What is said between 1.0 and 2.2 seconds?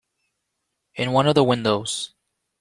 one of the windows.